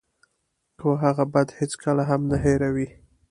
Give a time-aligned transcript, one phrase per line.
[0.79, 2.87] خو هغه بد هېڅکله هم نه هیروي.